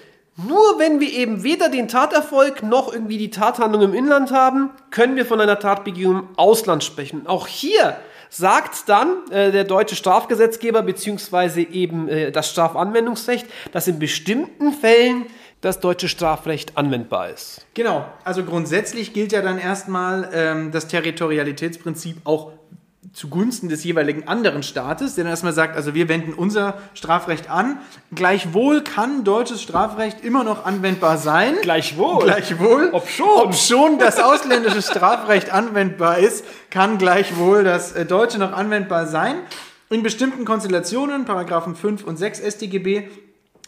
[0.47, 5.15] Nur wenn wir eben weder den Taterfolg noch irgendwie die Tathandlung im Inland haben, können
[5.15, 7.27] wir von einer Tatbegehung im Ausland sprechen.
[7.27, 7.97] Auch hier
[8.29, 15.25] sagt dann äh, der deutsche Strafgesetzgeber beziehungsweise eben äh, das Strafanwendungsrecht, dass in bestimmten Fällen
[15.59, 17.65] das deutsche Strafrecht anwendbar ist.
[17.75, 22.53] Genau, also grundsätzlich gilt ja dann erstmal ähm, das Territorialitätsprinzip auch
[23.13, 27.79] zugunsten des jeweiligen anderen Staates, der dann erstmal sagt, also wir wenden unser Strafrecht an.
[28.13, 31.55] Gleichwohl kann deutsches Strafrecht immer noch anwendbar sein.
[31.61, 32.23] Gleichwohl.
[32.23, 32.89] Gleichwohl.
[32.93, 33.27] Ob schon.
[33.27, 39.35] Ob schon das ausländische Strafrecht anwendbar ist, kann gleichwohl das äh, deutsche noch anwendbar sein.
[39.89, 43.09] In bestimmten Konstellationen, Paragraphen 5 und 6 StGB,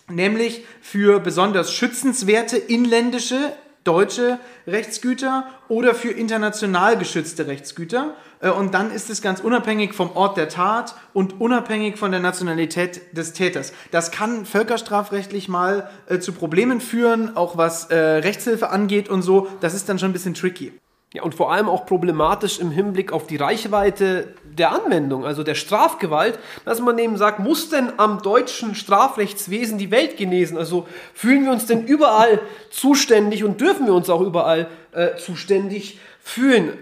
[0.09, 3.51] nämlich für besonders schützenswerte inländische
[3.83, 8.15] deutsche Rechtsgüter oder für international geschützte Rechtsgüter.
[8.39, 12.19] Äh, Und dann ist es ganz unabhängig vom Ort der Tat und unabhängig von der
[12.19, 13.73] Nationalität des Täters.
[13.91, 19.47] Das kann völkerstrafrechtlich mal äh, zu Problemen führen, auch was äh, Rechtshilfe angeht und so.
[19.61, 20.73] Das ist dann schon ein bisschen tricky.
[21.13, 25.53] Ja, und vor allem auch problematisch im Hinblick auf die Reichweite der Anwendung, also der
[25.53, 30.57] Strafgewalt, dass man eben sagt, muss denn am deutschen Strafrechtswesen die Welt genesen?
[30.57, 32.39] Also fühlen wir uns denn überall
[32.71, 36.79] zuständig und dürfen wir uns auch überall äh, zuständig fühlen?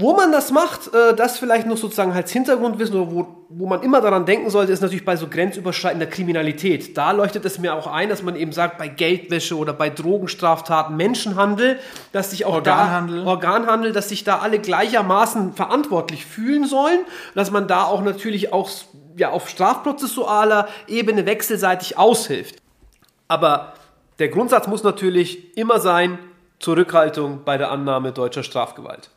[0.00, 3.82] Wo man das macht, äh, das vielleicht noch sozusagen als Hintergrundwissen oder wo, wo man
[3.82, 6.96] immer daran denken sollte, ist natürlich bei so grenzüberschreitender Kriminalität.
[6.96, 10.96] Da leuchtet es mir auch ein, dass man eben sagt, bei Geldwäsche oder bei Drogenstraftaten,
[10.96, 11.80] Menschenhandel,
[12.12, 13.24] dass sich auch Organhandel.
[13.24, 17.00] da Organhandel, dass sich da alle gleichermaßen verantwortlich fühlen sollen,
[17.34, 18.70] dass man da auch natürlich auch
[19.16, 22.54] ja, auf strafprozessualer Ebene wechselseitig aushilft.
[23.26, 23.72] Aber
[24.20, 26.20] der Grundsatz muss natürlich immer sein,
[26.60, 29.10] Zurückhaltung bei der Annahme deutscher Strafgewalt.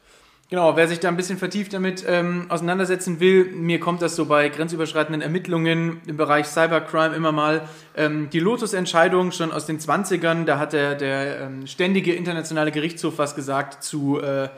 [0.52, 4.26] Genau, wer sich da ein bisschen vertieft damit ähm, auseinandersetzen will, mir kommt das so
[4.26, 7.62] bei grenzüberschreitenden Ermittlungen im Bereich Cybercrime immer mal.
[7.96, 13.18] Ähm, die Lotus-Entscheidung schon aus den 20ern, da hat der, der ähm, ständige internationale Gerichtshof
[13.18, 14.50] was gesagt zu äh,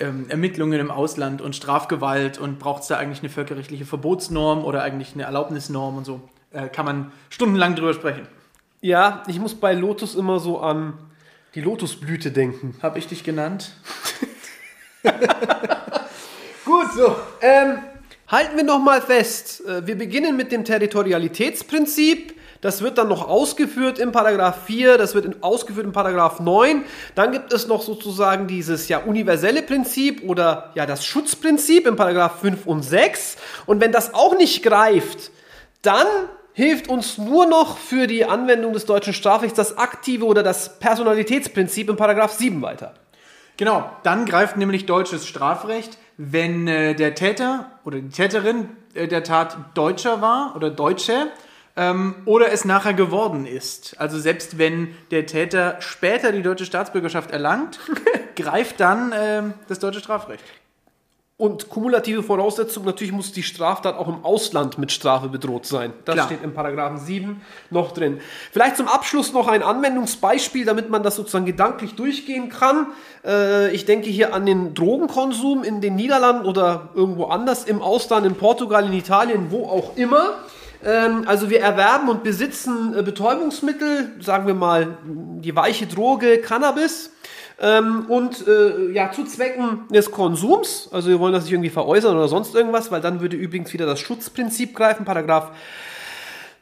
[0.00, 4.82] ähm, Ermittlungen im Ausland und Strafgewalt und braucht es da eigentlich eine völkerrechtliche Verbotsnorm oder
[4.82, 6.22] eigentlich eine Erlaubnisnorm und so.
[6.52, 8.26] Äh, kann man stundenlang drüber sprechen.
[8.80, 10.94] Ja, ich muss bei Lotus immer so an
[11.54, 12.76] die Lotusblüte denken.
[12.80, 13.72] Habe ich dich genannt?
[16.64, 17.16] Gut, so.
[17.40, 17.78] Ähm,
[18.26, 19.62] halten wir noch mal fest.
[19.66, 22.38] Äh, Wir beginnen mit dem Territorialitätsprinzip.
[22.60, 26.84] Das wird dann noch ausgeführt im Paragraph 4, das wird in, ausgeführt im Paragraph 9.
[27.14, 32.40] Dann gibt es noch sozusagen dieses ja universelle Prinzip oder ja das Schutzprinzip im Paragraph
[32.40, 33.36] 5 und 6.
[33.66, 35.30] Und wenn das auch nicht greift,
[35.82, 36.06] dann
[36.52, 41.88] hilft uns nur noch für die Anwendung des deutschen Strafrechts das aktive oder das Personalitätsprinzip
[41.88, 42.94] im Paragraph 7 weiter.
[43.58, 49.24] Genau, dann greift nämlich deutsches Strafrecht, wenn äh, der Täter oder die Täterin äh, der
[49.24, 51.32] Tat Deutscher war oder Deutsche
[51.76, 53.98] ähm, oder es nachher geworden ist.
[53.98, 57.80] Also selbst wenn der Täter später die deutsche Staatsbürgerschaft erlangt,
[58.36, 60.44] greift dann ähm, das deutsche Strafrecht.
[61.40, 65.92] Und kumulative Voraussetzung, natürlich muss die Straftat auch im Ausland mit Strafe bedroht sein.
[66.04, 66.26] Das Klar.
[66.26, 68.20] steht im Paragraphen 7 noch drin.
[68.50, 72.88] Vielleicht zum Abschluss noch ein Anwendungsbeispiel, damit man das sozusagen gedanklich durchgehen kann.
[73.24, 78.26] Äh, ich denke hier an den Drogenkonsum in den Niederlanden oder irgendwo anders, im Ausland,
[78.26, 80.40] in Portugal, in Italien, wo auch immer.
[80.84, 87.12] Ähm, also wir erwerben und besitzen äh, Betäubungsmittel, sagen wir mal die weiche Droge Cannabis.
[87.60, 92.16] Ähm, und äh, ja, zu Zwecken des Konsums, also wir wollen das nicht irgendwie veräußern
[92.16, 95.50] oder sonst irgendwas, weil dann würde übrigens wieder das Schutzprinzip greifen, Paragraph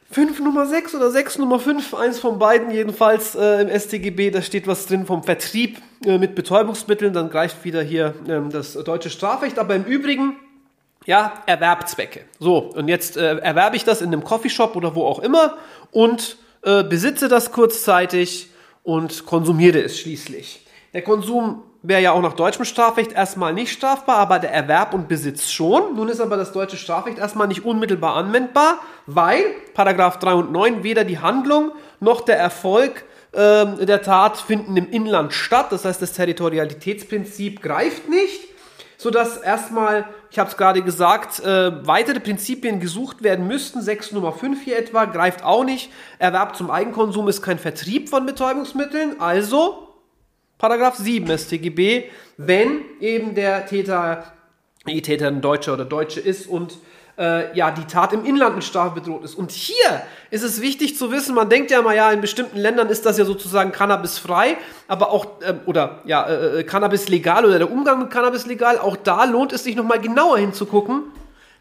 [0.09, 4.41] 5 Nummer 6 oder 6 Nummer 5, eins von beiden jedenfalls äh, im StGB, da
[4.41, 9.11] steht was drin vom Vertrieb äh, mit Betäubungsmitteln, dann greift wieder hier ähm, das deutsche
[9.11, 10.37] Strafrecht, aber im Übrigen
[11.05, 12.21] ja, Erwerbzwecke.
[12.39, 15.57] So, und jetzt äh, erwerbe ich das in einem Coffeeshop oder wo auch immer
[15.91, 18.49] und äh, besitze das kurzzeitig
[18.83, 20.66] und konsumiere es schließlich.
[20.93, 25.07] Der Konsum wäre ja auch nach deutschem Strafrecht erstmal nicht strafbar, aber der Erwerb und
[25.07, 25.95] Besitz schon.
[25.95, 30.83] Nun ist aber das deutsche Strafrecht erstmal nicht unmittelbar anwendbar, weil Paragraph 3 und 9
[30.83, 35.67] weder die Handlung noch der Erfolg ähm, der Tat finden im Inland statt.
[35.71, 38.47] Das heißt, das Territorialitätsprinzip greift nicht
[38.97, 43.81] sodass erstmal, ich habe es gerade gesagt, äh, weitere Prinzipien gesucht werden müssten.
[43.81, 45.91] 6 Nummer 5 hier etwa greift auch nicht.
[46.17, 49.86] Erwerb zum Eigenkonsum ist kein Vertrieb von Betäubungsmitteln, also
[50.57, 52.05] Paragraph 7 StGB,
[52.37, 54.33] wenn eben der Täter,
[54.87, 56.77] die Täterin Deutscher oder Deutsche ist und
[57.17, 59.35] äh, ja, die Tat im Inland mit Strafe bedroht ist.
[59.35, 62.89] Und hier ist es wichtig zu wissen, man denkt ja mal, ja, in bestimmten Ländern
[62.89, 67.57] ist das ja sozusagen Cannabis frei, aber auch, äh, oder ja, äh, Cannabis legal oder
[67.57, 71.03] der Umgang mit Cannabis legal, auch da lohnt es sich nochmal genauer hinzugucken.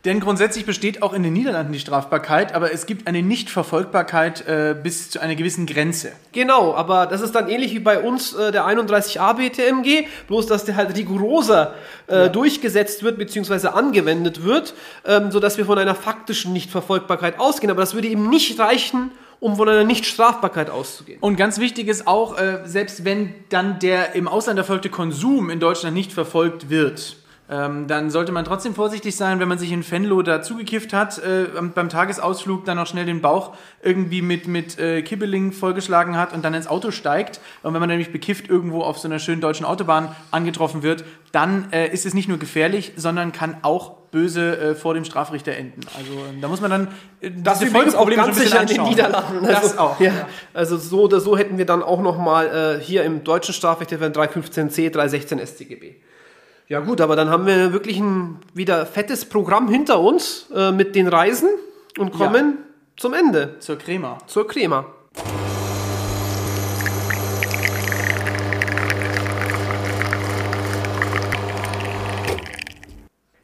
[0.07, 4.77] Denn grundsätzlich besteht auch in den Niederlanden die Strafbarkeit, aber es gibt eine Nichtverfolgbarkeit äh,
[4.81, 6.12] bis zu einer gewissen Grenze.
[6.31, 10.64] Genau, aber das ist dann ähnlich wie bei uns äh, der 31a BTMG, bloß dass
[10.64, 11.75] der halt rigoroser
[12.07, 12.29] äh, ja.
[12.29, 13.66] durchgesetzt wird bzw.
[13.66, 17.73] angewendet wird, ähm, sodass wir von einer faktischen Nichtverfolgbarkeit ausgehen.
[17.73, 21.19] Aber das würde eben nicht reichen, um von einer Nichtstrafbarkeit auszugehen.
[21.21, 25.59] Und ganz wichtig ist auch, äh, selbst wenn dann der im Ausland erfolgte Konsum in
[25.59, 27.16] Deutschland nicht verfolgt wird,
[27.49, 31.19] ähm, dann sollte man trotzdem vorsichtig sein, wenn man sich in Fenlo da zugekifft hat,
[31.19, 36.33] äh, beim Tagesausflug dann noch schnell den Bauch irgendwie mit, mit äh, Kibbeling vollgeschlagen hat
[36.33, 37.41] und dann ins Auto steigt.
[37.63, 41.73] Und wenn man nämlich bekifft irgendwo auf so einer schönen deutschen Autobahn angetroffen wird, dann
[41.73, 45.83] äh, ist es nicht nur gefährlich, sondern kann auch böse äh, vor dem Strafrichter enden.
[45.97, 46.89] Also ähm, da muss man dann
[47.21, 49.47] äh, das diese Folgeprobleme auch ganz sicher in den Niederlanden.
[49.47, 50.01] Also, das auch.
[50.01, 50.07] Ja.
[50.07, 50.29] Ja.
[50.53, 53.93] Also so oder so hätten wir dann auch noch mal äh, hier im deutschen Strafrecht
[53.93, 55.97] 315c, 316 StGB.
[56.68, 60.96] Ja gut, aber dann haben wir wirklich ein wieder fettes Programm hinter uns äh, mit
[60.96, 61.48] den Reisen
[61.96, 62.64] und kommen ja.
[62.96, 63.55] zum Ende.
[63.61, 64.18] Zur Crema.
[64.26, 64.87] Zur Crema.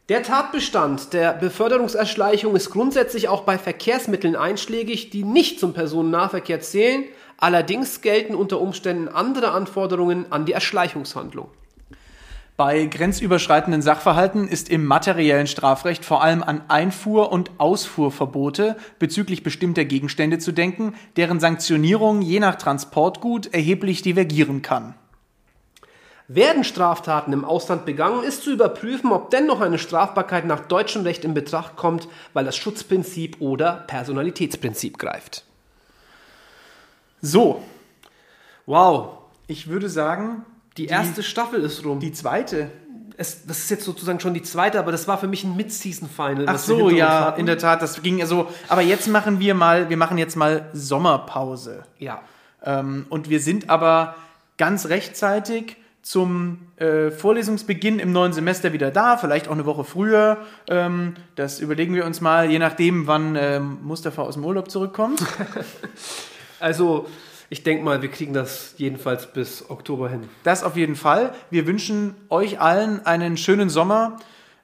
[0.08, 7.04] Der Tatbestand der Beförderungserschleichung ist grundsätzlich auch bei Verkehrsmitteln einschlägig, die nicht zum Personennahverkehr zählen.
[7.36, 11.46] Allerdings gelten unter Umständen andere Anforderungen an die Erschleichungshandlung.
[12.64, 19.84] Bei grenzüberschreitenden Sachverhalten ist im materiellen Strafrecht vor allem an Einfuhr- und Ausfuhrverbote bezüglich bestimmter
[19.84, 24.94] Gegenstände zu denken, deren Sanktionierung je nach Transportgut erheblich divergieren kann.
[26.28, 31.24] Werden Straftaten im Ausland begangen, ist zu überprüfen, ob dennoch eine Strafbarkeit nach deutschem Recht
[31.24, 35.42] in Betracht kommt, weil das Schutzprinzip oder Personalitätsprinzip greift.
[37.20, 37.60] So.
[38.66, 39.18] Wow.
[39.48, 40.44] Ich würde sagen,
[40.76, 42.00] die, die erste Staffel ist rum.
[42.00, 42.70] Die zweite.
[43.16, 46.46] Es, das ist jetzt sozusagen schon die zweite, aber das war für mich ein Mid-Season-Final.
[46.48, 48.48] Ach so, ja, in der Tat, das ging so.
[48.68, 51.84] Aber jetzt machen wir mal, wir machen jetzt mal Sommerpause.
[51.98, 52.22] Ja.
[52.64, 54.16] Ähm, und wir sind aber
[54.56, 60.38] ganz rechtzeitig zum äh, Vorlesungsbeginn im neuen Semester wieder da, vielleicht auch eine Woche früher.
[60.68, 65.22] Ähm, das überlegen wir uns mal, je nachdem, wann ähm, Mustafa aus dem Urlaub zurückkommt.
[66.60, 67.06] also
[67.52, 70.26] ich denke mal, wir kriegen das jedenfalls bis Oktober hin.
[70.42, 71.34] Das auf jeden Fall.
[71.50, 74.16] Wir wünschen euch allen einen schönen Sommer.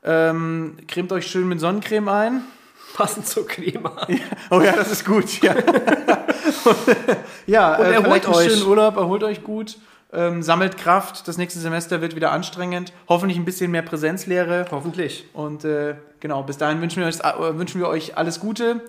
[0.03, 2.43] Ähm, cremt euch schön mit Sonnencreme ein.
[2.95, 3.91] Passend zur Creme.
[4.09, 4.17] Ja.
[4.51, 5.43] Oh ja, das ist gut.
[5.43, 5.55] Ja,
[7.47, 8.51] ja und äh, erholt euch.
[8.51, 9.77] schönen Urlaub, erholt euch gut.
[10.11, 11.29] Ähm, sammelt Kraft.
[11.29, 12.95] Das nächste Semester wird wieder anstrengend.
[13.07, 14.65] Hoffentlich ein bisschen mehr Präsenzlehre.
[14.71, 15.27] Hoffentlich.
[15.35, 18.81] Und äh, genau, bis dahin wünschen wir, euch, äh, wünschen wir euch alles Gute.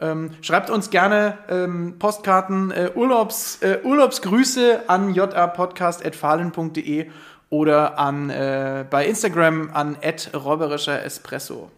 [0.00, 7.10] Ähm, schreibt uns gerne ähm, Postkarten, äh, Urlaubs, äh, Urlaubsgrüße an japodcast.fahlen.de
[7.50, 9.98] oder an, äh, bei Instagram an
[10.32, 11.70] räuberischer Espresso.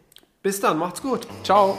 [0.42, 1.26] Bis dann, macht's gut.
[1.42, 1.78] Ciao.